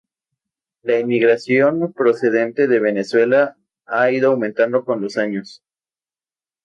[0.81, 3.55] La inmigración procedente de Venezuela
[3.85, 5.61] ha ido aumentando con los años.